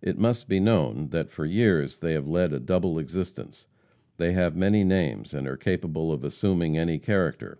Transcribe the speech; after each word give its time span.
It 0.00 0.16
must 0.16 0.46
be 0.46 0.60
known 0.60 1.08
that 1.08 1.28
for 1.28 1.44
years 1.44 1.98
they 1.98 2.12
have 2.12 2.28
led 2.28 2.52
a 2.52 2.60
double 2.60 3.00
existence. 3.00 3.66
They 4.16 4.32
have 4.32 4.54
many 4.54 4.84
names, 4.84 5.34
and 5.34 5.44
are 5.48 5.56
capable 5.56 6.12
of 6.12 6.22
assuming 6.22 6.78
any 6.78 7.00
character. 7.00 7.58